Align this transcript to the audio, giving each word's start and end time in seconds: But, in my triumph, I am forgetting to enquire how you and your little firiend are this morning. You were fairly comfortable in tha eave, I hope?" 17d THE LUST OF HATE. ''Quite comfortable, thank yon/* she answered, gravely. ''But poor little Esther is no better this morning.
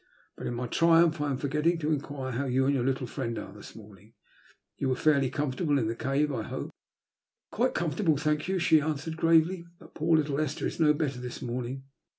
But, 0.35 0.47
in 0.47 0.55
my 0.55 0.65
triumph, 0.65 1.21
I 1.21 1.29
am 1.29 1.37
forgetting 1.37 1.77
to 1.77 1.91
enquire 1.91 2.31
how 2.31 2.45
you 2.45 2.65
and 2.65 2.73
your 2.73 2.83
little 2.83 3.05
firiend 3.05 3.37
are 3.37 3.53
this 3.53 3.75
morning. 3.75 4.15
You 4.77 4.89
were 4.89 4.95
fairly 4.95 5.29
comfortable 5.29 5.77
in 5.77 5.85
tha 5.85 6.15
eave, 6.15 6.31
I 6.33 6.41
hope?" 6.41 6.41
17d 6.41 6.47
THE 6.47 6.53
LUST 6.55 6.65
OF 6.65 6.71
HATE. 6.71 7.51
''Quite 7.51 7.73
comfortable, 7.75 8.17
thank 8.17 8.47
yon/* 8.47 8.57
she 8.57 8.81
answered, 8.81 9.15
gravely. 9.15 9.67
''But 9.79 9.93
poor 9.93 10.17
little 10.17 10.41
Esther 10.41 10.65
is 10.65 10.79
no 10.79 10.95
better 10.95 11.19
this 11.19 11.43
morning. 11.43 11.83